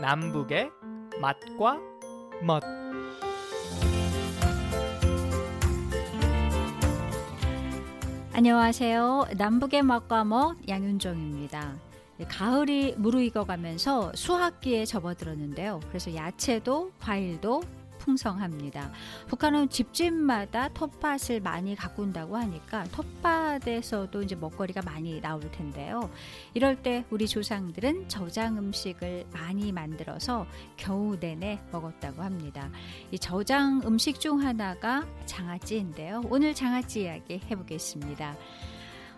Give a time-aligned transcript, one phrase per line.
[0.00, 0.70] 남북의
[1.20, 1.78] 맛과
[2.42, 2.62] 멋
[8.32, 9.26] 안녕하세요.
[9.36, 11.74] 남북의 맛과 멋 양윤정입니다.
[12.16, 15.80] 네, 가을이 무르익어가면서 수학기에 접어들었는데요.
[15.88, 17.62] 그래서 야채도 과일도
[18.10, 18.90] 풍성합니다.
[19.28, 26.10] 북한은 집집마다 텃밭을 많이 가꾼다고 하니까 텃밭에서도 이제 먹거리가 많이 나올 텐데요.
[26.54, 32.70] 이럴 때 우리 조상들은 저장 음식을 많이 만들어서 겨우 내내 먹었다고 합니다.
[33.12, 36.22] 이 저장 음식 중 하나가 장아찌인데요.
[36.30, 38.36] 오늘 장아찌 이야기 해보겠습니다.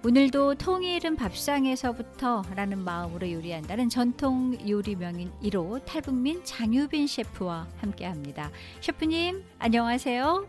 [0.04, 8.50] 오늘도 통일은 밥상에서부터라는 마음으로 요리한다는 전통 요리 명인 1호 탈북민 장유빈 셰프와 함께합니다.
[8.80, 10.44] 셰프님 안녕하세요.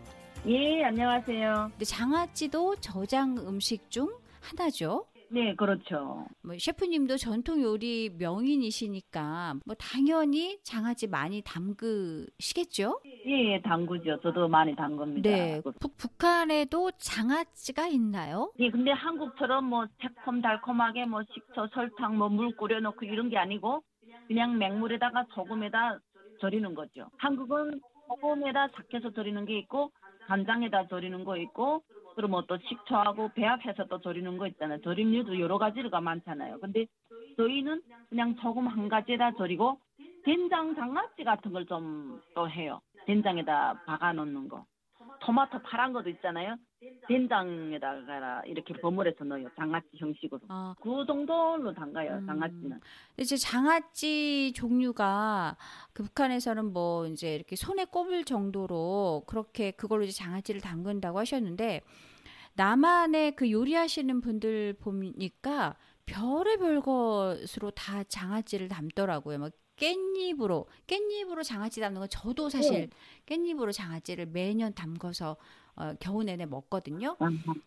[0.48, 1.70] 예, 안녕하세요.
[1.86, 5.06] 장아찌도 저장 음식 중 하나죠.
[5.30, 6.26] 네, 그렇죠.
[6.42, 13.00] 뭐 셰프님도 전통 요리 명인이시니까 뭐 당연히 장아찌 많이 담그시겠죠?
[13.26, 14.20] 예, 예, 담그죠.
[14.22, 15.28] 저도 많이 담급니다.
[15.28, 15.60] 네.
[15.80, 18.52] 북, 북한에도 장아찌가 있나요?
[18.60, 23.82] 예, 근데 한국처럼 뭐 새콤달콤하게 뭐 식초, 설탕, 뭐 물 끓여놓고 이런 게 아니고
[24.28, 25.98] 그냥 맹물에다가 소금에다
[26.40, 27.08] 절이는 거죠.
[27.18, 29.90] 한국은 소금에다 삭혀서 절이는 게 있고
[30.26, 31.82] 간장에다 절이는 거 있고
[32.14, 34.80] 그리고 뭐또 식초하고 배합해서 또 절이는 거 있잖아요.
[34.82, 36.58] 절임류도 여러 가지가 많잖아요.
[36.60, 36.86] 근데
[37.36, 39.78] 저희는 그냥 소금 한 가지에다 절이고
[40.24, 42.80] 된장 장아찌 같은 걸 좀 또 해요.
[43.06, 44.64] 된장에다 박아 놓는 거.
[45.24, 46.56] 토마토 파란 것도 있잖아요.
[47.08, 49.48] 된장에다가 이렇게 버무려서 넣어요.
[49.56, 50.40] 장아찌 형식으로.
[50.48, 52.18] 아, 그 정도로 담가요.
[52.18, 52.26] 음.
[52.26, 52.80] 장아찌는.
[53.16, 55.56] 이제 장아찌 종류가
[55.94, 61.80] 그 북한에서는 뭐 이제 이렇게 손에 꼽을 정도로 그렇게 그걸로 이제 장아찌를 담근다고 하셨는데
[62.54, 65.76] 남한의 그 요리하시는 분들 보니까
[66.06, 69.38] 별의별 것으로 다 장아찌를 담더라고요.
[69.38, 72.88] 막 깻잎으로 깻잎으로 장아찌 담는 건 저도 사실
[73.26, 75.36] 깻잎으로 장아찌를 매년 담궈서
[75.76, 77.16] 어, 겨우 내내 먹거든요.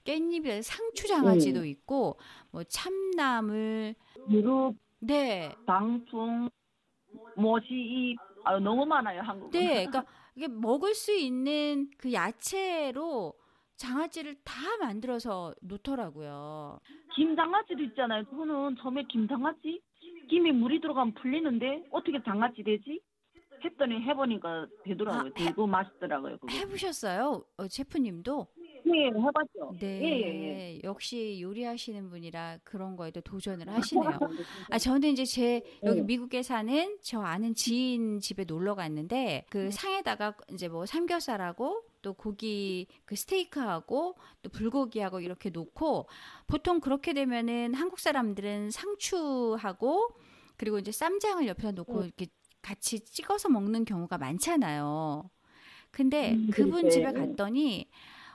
[0.06, 2.18] 깻잎에 상추 장아찌도 있고
[2.51, 3.95] 뭐 참나물
[4.29, 5.53] 유럽, 네.
[5.66, 6.50] 방풍,
[7.35, 9.22] 모시잎 아, 너무 많아요.
[9.22, 9.51] 한국은.
[9.51, 13.34] 네, 그러니까 이게 먹을 수 있는 그 야채로
[13.75, 16.79] 장아찌를 다 만들어서 놓더라고요.
[17.16, 18.24] 김장아찌도 있잖아요.
[18.25, 19.81] 그거는 처음에 김장아찌
[20.27, 22.99] 김에 물이 들어가면 풀리는데 어떻게 장아찌 되지?
[23.63, 25.31] 했더니 해보니까 되더라고요.
[25.35, 26.38] 아, 해- 되고 맛있더라고요.
[26.38, 26.47] 그거.
[26.53, 28.47] 해보셨어요, 어, 셰프님도?
[28.85, 29.73] 네, 해봤죠.
[29.79, 30.81] 네, 예, 예, 예.
[30.83, 34.19] 역시 요리하시는 분이라 그런 거에도 도전을 하시네요.
[34.71, 36.05] 아, 저는 이제 제 여기 네.
[36.05, 42.88] 미국에 사는 저 아는 지인 집에 놀러 갔는데 그 상에다가 이제 뭐 삼겹살하고 또 고기
[43.06, 46.08] 그 스테이크하고 또 불고기하고 이렇게 놓고
[46.47, 50.09] 보통 그렇게 되면은 한국 사람들은 상추하고
[50.57, 52.06] 그리고 이제 쌈장을 옆에다 놓고 네.
[52.06, 52.28] 이렇게
[52.62, 55.30] 같이 찍어서 먹는 경우가 많잖아요.
[55.91, 56.90] 근데 음, 그분 네.
[56.90, 57.90] 집에 갔더니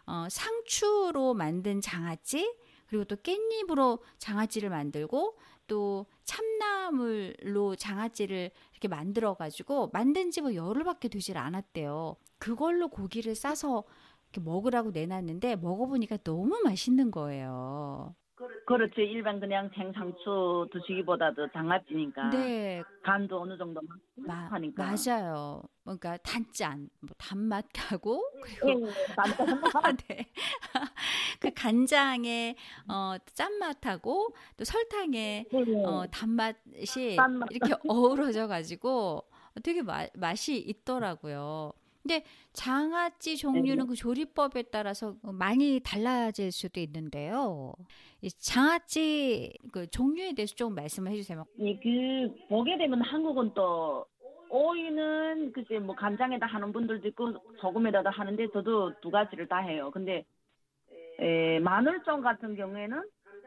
[0.07, 2.53] 어, 상추로 만든 장아찌
[2.87, 5.39] 그리고 또 깻잎으로 장아찌를 만들고
[5.73, 12.17] 또 참나물로 장아찌를 이렇게 만들어 가지고 만든 지 뭐 열흘밖에 되질 않았대요.
[12.39, 13.85] 그걸로 고기를 싸서
[14.33, 18.15] 이렇게 먹으라고 내놨는데 먹어보니까 너무 맛있는 거예요.
[18.67, 19.01] 그렇죠.
[19.01, 23.81] 일반 그냥 생상추 드시기보다도 장아찌니까 네, 간도 어느 정도
[24.17, 24.85] 마, 하니까.
[24.85, 25.63] 맞아요.
[25.83, 29.47] 그러니까 단짠, 뭐 단맛하고 그리고 예, 간장.
[30.09, 30.27] 네.
[31.41, 32.57] 그 간장의
[32.89, 35.85] 어, 짠맛하고 또 설탕의 네.
[35.85, 37.49] 어, 단맛이 짠맛.
[37.51, 39.25] 이렇게 어우러져 가지고
[39.63, 41.73] 되게 마, 맛이 있더라고요.
[42.03, 43.89] 근데 장아찌 종류는 네.
[43.89, 47.73] 그 조리법에 따라서 많이 달라질 수도 있는데요.
[48.21, 51.45] 이 장아찌 그 종류에 대해서 조금 말씀을 해주세요.
[51.61, 54.05] 예, 그 보게 되면 한국은 또
[54.51, 59.91] 오이는 글쎄 뭐 간장에다 하는 분들도 있고 소금에다도 하는데 저도 두 가지를 다 해요.
[59.91, 60.25] 근데
[61.21, 63.03] 에, 마늘종 같은 경우에는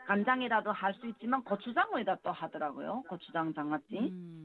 [0.08, 3.04] 간장에다도 할 수 있지만 고추장에다 또 하더라고요.
[3.10, 3.98] 고추장 장아찌.
[3.98, 4.45] 음,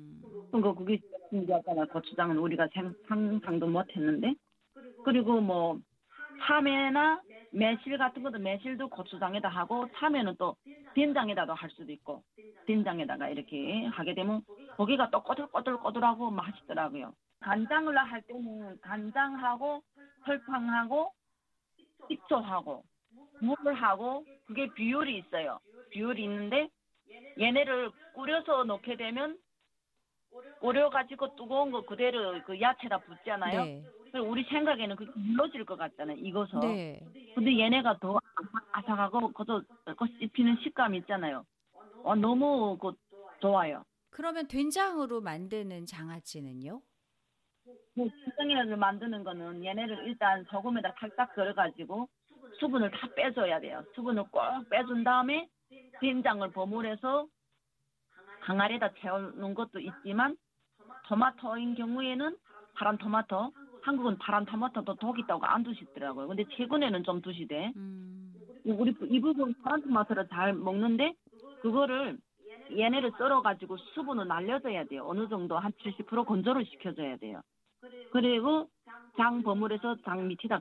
[0.51, 1.01] 그러니까 그게
[1.31, 1.87] 신기하잖아요.
[1.87, 4.35] 고추장은 우리가 생- 상상도 못했는데.
[5.03, 5.79] 그리고 뭐
[6.47, 10.57] 참외나 매실 같은 것도 매실도 고추장에다 하고 참외는 또
[10.95, 12.23] 된장에다도 할 수도 있고
[12.67, 14.43] 된장에다가 이렇게 하게 되면
[14.77, 17.13] 고기가 또 꼬들꼬들꼬들하고 맛있더라고요.
[17.41, 19.83] 간장을 할 때는 간장하고
[20.25, 21.13] 설탕하고
[22.09, 22.85] 식초하고
[23.41, 25.61] 물을 하고 그게 비율이 있어요.
[25.91, 26.69] 비율이 있는데
[27.39, 29.37] 얘네를 끓여서 넣게 되면
[30.61, 33.65] 끓여가지고 뜨거운 거 그대로 그 야채다 붓잖아요.
[33.65, 33.85] 네.
[34.19, 36.17] 우리 생각에는 그게 물러질 것 같잖아요.
[36.19, 36.59] 익어서.
[36.61, 37.01] 네.
[37.35, 38.19] 근데 얘네가 더
[38.73, 39.63] 아삭하고 그것도
[39.97, 41.45] 그 씹히는 식감 있잖아요.
[42.03, 42.93] 어, 너무 그
[43.41, 43.85] 좋아요.
[44.11, 46.81] 그러면 된장으로 만드는 장아찌는요?
[47.95, 52.09] 뭐 된장이라를 만드는 거는 얘네를 일단 소금에다 살짝 걸어가지고
[52.59, 53.85] 수분을 다 빼줘야 돼요.
[53.95, 55.49] 수분을 꼭 빼준 다음에
[56.01, 57.27] 된장을 버무려서
[58.41, 60.37] 항아리에다 채우는 것도 있지만
[61.07, 62.37] 토마토인 경우에는
[62.75, 63.53] 파란 토마토
[63.83, 66.29] 한국은 파란 토마토도 독 있다고 안 두시더라고요.
[66.29, 67.73] 근데 최근에는 좀 두시대.
[67.77, 68.33] 음.
[68.65, 71.15] 우리 이 부분 파란 토마토를 잘 먹는데
[71.63, 72.19] 그거를
[72.77, 75.05] 얘네를 썰어가지고 수분을 날려줘야 돼요.
[75.07, 77.41] 어느 정도 한 70% 건조를 시켜줘야 돼요.
[78.13, 78.69] 그리고
[79.17, 80.61] 장 버무려서 장 밑에다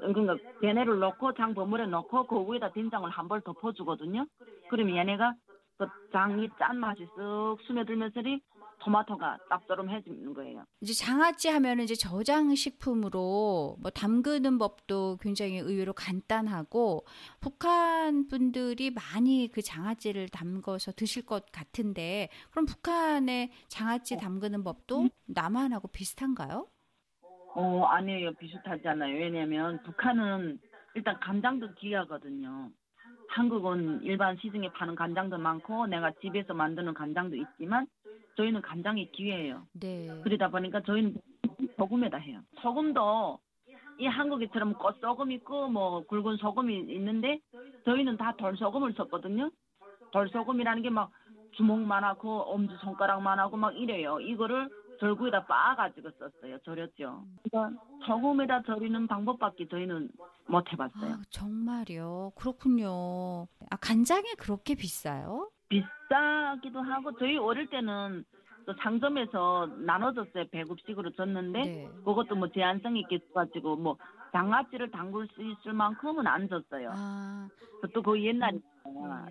[0.00, 4.26] 그러니까 얘네를 넣고 장 버무려 넣고 그 위에다 된장을 한 벌 덮어주거든요.
[4.68, 5.34] 그러면 얘네가
[5.78, 8.40] 그 장이 짠 맛이 쓱 스며들면서리
[8.80, 10.64] 토마토가 짭조름해지는 거예요.
[10.80, 17.04] 이제 장아찌 하면은 이제 저장식품으로 뭐 담그는 법도 굉장히 의외로 간단하고
[17.40, 25.88] 북한 분들이 많이 그 장아찌를 담궈서 드실 것 같은데 그럼 북한의 장아찌 담그는 법도 남한하고
[25.88, 26.66] 비슷한가요?
[27.54, 28.32] 어, 아니에요.
[28.34, 29.14] 비슷하잖아요.
[29.14, 30.58] 왜냐면 북한은
[30.94, 32.70] 일단 간장도 귀하거든요.
[33.36, 37.86] 한국은 일반 시중에 파는 간장도 많고 내가 집에서 만드는 간장도 있지만
[38.36, 39.66] 저희는 간장이 귀해요.
[39.72, 40.08] 네.
[40.22, 41.14] 그러다 보니까 저희는
[41.76, 42.40] 소금에다 해요.
[42.60, 43.38] 소금도
[43.98, 47.40] 이 한국처럼 꽃소금 있고 뭐 굵은 소금이 있는데
[47.86, 49.50] 저희는 다 돌소금을 썼거든요.
[50.12, 51.10] 돌소금이라는 게 막
[51.52, 54.20] 주먹만하고 엄지 손가락만하고 막 이래요.
[54.20, 54.68] 이거를
[55.02, 56.58] 절구에다 빻아가지고 썼어요.
[56.64, 57.24] 절였죠.
[57.42, 60.08] 그러니까 소금에다 절이는 방법밖에 저희는
[60.46, 61.14] 못 해봤어요.
[61.14, 62.30] 아, 정말요.
[62.36, 63.48] 그렇군요.
[63.70, 65.50] 아, 간장이 그렇게 비싸요?
[65.68, 68.24] 비싸기도 하고 저희 어릴 때는
[68.64, 70.44] 또 상점에서 나눠줬어요.
[70.52, 71.88] 배급식으로 줬는데 네.
[72.04, 73.96] 그것도 뭐 제한성 있게 가지고 뭐
[74.30, 76.92] 장아찌를 담글 수 있을 만큼은 안 줬어요.
[76.94, 77.48] 아,
[77.92, 78.56] 또그 옛날에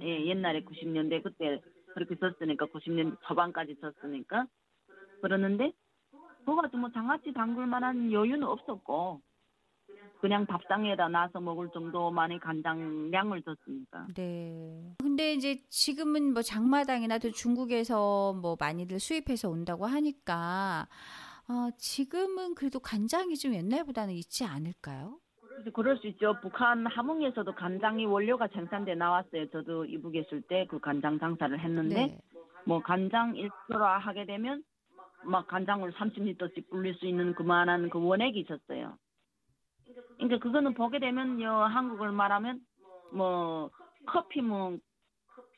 [0.02, 1.62] 예 옛날에 90년대 그때
[1.94, 4.48] 그렇게 썼으니까 90년 초반까지 썼으니까
[5.22, 5.72] 그러는데
[6.46, 9.22] 가지고 뭐 장아찌 담글 만한 여유는 없었고
[10.20, 14.94] 그냥 밥상에다 놔서 먹을 정도만의 간장량을 줬으니까 네.
[15.00, 20.88] 근데 이제 지금은 뭐 장마당이나 또 중국에서 뭐 많이들 수입해서 온다고 하니까
[21.48, 25.18] 어, 지금은 그래도 간장이 좀 옛날보다는 있지 않을까요?
[25.74, 26.36] 그럴 수 있죠.
[26.42, 29.50] 북한 함흥에서도 간장이 원료가 생산돼 나왔어요.
[29.52, 32.20] 저도 이북에 있을 때 그 간장 장사를 했는데 네.
[32.66, 34.64] 뭐 간장 1kg 하게 되면
[35.22, 38.98] 막 간장을 30리터씩 불릴 수 있는 그만한 그 원액이 있었어요.
[40.18, 42.60] 그러니까 그거는 보게 되면요 한국을 말하면
[43.10, 43.72] 뭐
[44.06, 44.78] 커피 뭐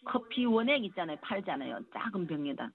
[0.05, 2.71] 커피 원액 있잖아요 팔잖아요 작은 병에다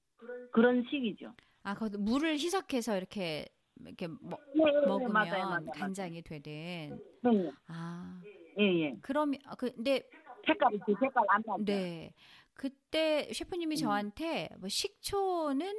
[0.50, 1.32] 그런 식이죠.
[1.62, 3.46] 아, 그 물을 희석해서 이렇게
[3.84, 7.00] 이렇게 먹, 네, 먹으면 맞아요, 맞아요, 간장이 되는.
[7.20, 7.52] 맞아요.
[7.68, 8.20] 아,
[8.58, 8.96] 예, 예.
[9.02, 10.02] 그러면 아, 그 근데
[10.46, 11.64] 색깔이 그 색깔 안 나죠.
[11.64, 12.12] 네.
[12.58, 13.76] 그때 셰프님이 음.
[13.76, 15.72] 저한테 뭐 식초는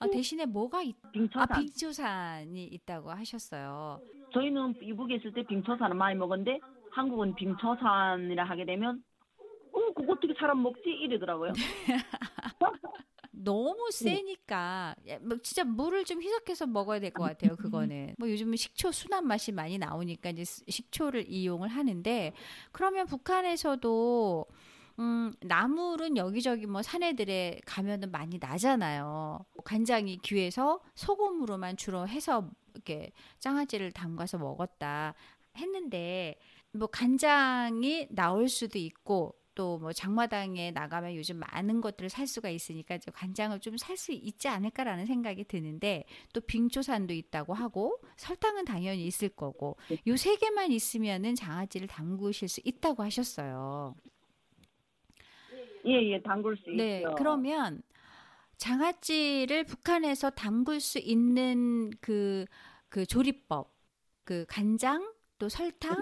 [0.00, 1.42] 어, 대신에 뭐가 있, 빙초산.
[1.42, 4.00] 아 빙초산이 있다고 하셨어요.
[4.34, 6.58] 저희는 이북에 있을 때 빙초산을 많이 먹었는데
[6.90, 9.02] 한국은 빙초산이라 하게 되면
[9.72, 11.52] 어 그거 어떻게 사람 먹지 이러더라고요.
[13.30, 17.54] 너무 세니까 야, 뭐 진짜 물을 좀 희석해서 먹어야 될 것 같아요.
[17.54, 22.32] 그거는 뭐 요즘은 식초 순한 맛이 많이 나오니까 이제 스- 식초를 이용을 하는데
[22.72, 24.46] 그러면 북한에서도
[24.98, 29.44] 음, 나물은 여기저기 뭐 산에들에 가면은 많이 나잖아요.
[29.64, 35.14] 간장이 귀해서 소금으로만 주로 해서 이렇게 장아찌를 담가서 먹었다
[35.56, 36.38] 했는데
[36.72, 42.96] 뭐 간장이 나올 수도 있고 또 뭐 장마당에 나가면 요즘 많은 것들을 살 수가 있으니까
[42.96, 49.06] 이제 간장을 좀 살 수 있지 않을까라는 생각이 드는데 또 빙초산도 있다고 하고 설탕은 당연히
[49.06, 49.76] 있을 거고
[50.06, 53.94] 요 세 개만 있으면은 장아찌를 담그실 수 있다고 하셨어요.
[55.86, 57.14] 예 예 담글 수 네, 있죠.
[57.16, 57.82] 그러면
[58.56, 62.44] 장아찌를 북한에서 담글 수 있는 그,
[62.88, 63.70] 그 조리법,
[64.24, 65.96] 그 간장, 또 설탕,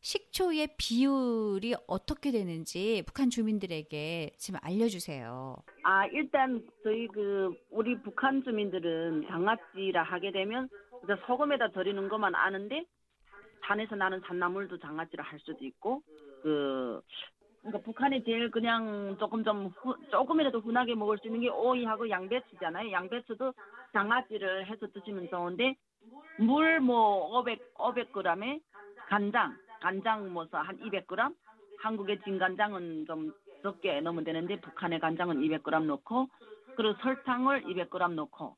[0.00, 5.56] 식초의 비율이 어떻게 되는지 북한 주민들에게 지금 알려주세요.
[5.84, 10.68] 아 일단 저희 그 우리 북한 주민들은 장아찌라 하게 되면
[11.04, 12.84] 이제 소금에다 절이는 것만 아는데
[13.66, 16.02] 산에서 나는 산나물도 장아찌를 할 수도 있고
[16.42, 17.00] 그
[17.64, 22.92] 그러니까 북한이 제일 그냥 조금 좀 후- 조금이라도 흔하게 먹을 수 있는 게 오이하고 양배추잖아요.
[22.92, 23.54] 양배추도
[23.92, 25.76] 장아찌를 해서 드시면 좋은데
[26.36, 28.60] 물 뭐 500, 500g에
[29.06, 31.34] 간장, 간장 뭐서 한 200g,
[31.76, 36.28] 한국의 진간장은 좀 적게 넣으면 되는데 북한의 간장은 200g 넣고
[36.74, 38.56] 그리고 설탕을 200g 넣고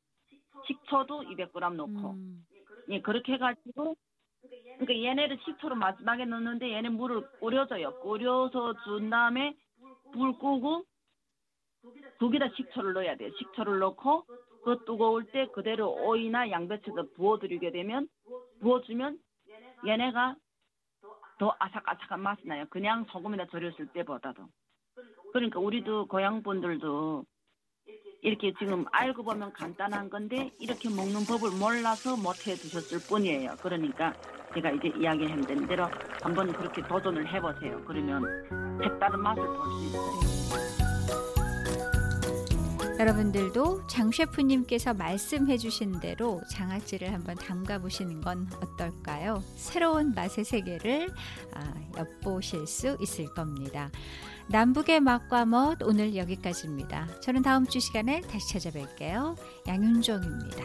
[0.67, 2.13] 식초도 200g 넣고.
[2.13, 2.47] 음,
[2.89, 3.97] 예 그렇게 해가지고
[4.78, 8.00] 그러니까 얘네를 식초를 마지막에 넣는데 얘네 물을 끓여줘요.
[8.00, 9.56] 끓여서 준 다음에
[10.12, 10.85] 불 끄고
[12.18, 13.30] 두개다 식초를 넣어야 돼요.
[13.38, 14.25] 식초를 넣고
[14.64, 18.09] 그 뜨거울 때 그대로 오이나 양배추도 부어드리게 되면
[18.61, 19.18] 부어주면
[19.87, 20.37] 얘네가
[21.38, 22.64] 더 아삭아삭한 맛이 나요.
[22.71, 24.49] 그냥 소금에다 절였을 때보다도.
[25.33, 27.25] 그러니까 우리도 고향 분들도
[28.23, 33.54] 이렇게 지금 알고 보면 간단한 건데 이렇게 먹는 법을 몰라서 못해 드셨을 뿐이에요.
[33.62, 34.14] 그러니까
[34.57, 35.87] 제가 이제 이야기한 대로
[36.23, 37.79] 한번 그렇게 도전을 해보세요.
[37.87, 38.23] 그러면
[38.83, 40.37] 색다른 맛을 볼 수 있어요.
[42.99, 49.43] 여러분들도 장 셰프님께서 말씀해 주신 대로 장아찌를 한번 담가 보시는 건 어떨까요?
[49.57, 51.11] 새로운 맛의 세계를
[51.53, 53.91] 아, 엿보실 수 있을 겁니다.
[54.49, 57.21] 남북의 맛과 멋 오늘 여기까지입니다.
[57.21, 59.37] 저는 다음 주 시간에 다시 찾아뵐게요.
[59.69, 60.65] 양윤정입니다.